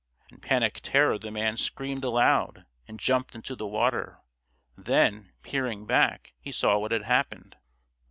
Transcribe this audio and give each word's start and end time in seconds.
In 0.29 0.39
panic 0.39 0.79
terror 0.81 1.19
the 1.19 1.29
man 1.29 1.57
screamed 1.57 2.03
aloud 2.03 2.65
and 2.87 2.99
jumped 2.99 3.35
into 3.35 3.55
the 3.55 3.67
water, 3.67 4.21
then, 4.75 5.33
peering 5.43 5.85
back, 5.85 6.33
he 6.39 6.51
saw 6.51 6.79
what 6.79 6.91
had 6.91 7.03
happened. 7.03 7.55